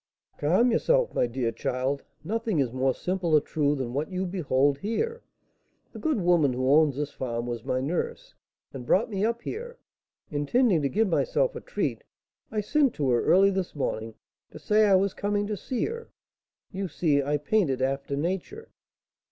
"Calm 0.39 0.71
yourself, 0.71 1.13
my 1.13 1.27
dear 1.27 1.51
child! 1.51 2.01
Nothing 2.23 2.57
is 2.57 2.73
more 2.73 2.91
simple 2.95 3.33
or 3.35 3.39
true 3.39 3.75
than 3.75 3.93
what 3.93 4.09
you 4.09 4.25
behold 4.25 4.79
here. 4.79 5.21
The 5.93 5.99
good 5.99 6.19
woman 6.19 6.53
who 6.53 6.71
owns 6.71 6.95
this 6.95 7.11
farm 7.11 7.45
was 7.45 7.63
my 7.63 7.81
nurse, 7.81 8.33
and 8.73 8.83
brought 8.83 9.11
me 9.11 9.23
up 9.23 9.43
here; 9.43 9.77
intending 10.31 10.81
to 10.81 10.89
give 10.89 11.07
myself 11.07 11.55
a 11.55 11.61
treat, 11.61 12.03
I 12.51 12.61
sent 12.61 12.95
to 12.95 13.11
her 13.11 13.23
early 13.23 13.51
this 13.51 13.75
morning 13.75 14.15
to 14.49 14.57
say 14.57 14.87
I 14.87 14.95
was 14.95 15.13
coming 15.13 15.45
to 15.45 15.55
see 15.55 15.85
her. 15.85 16.09
You 16.71 16.87
see 16.87 17.21
I 17.21 17.37
painted 17.37 17.79
after 17.79 18.15
nature." 18.15 18.71